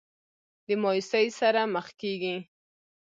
[0.67, 2.35] د مايوسۍ سره مخ کيږي